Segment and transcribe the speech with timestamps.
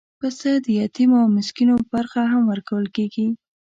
[0.19, 3.27] پسه د یتیمو او مسکینو برخه هم ورکول کېږي.